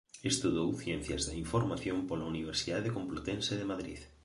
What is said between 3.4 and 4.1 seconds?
de Madrid.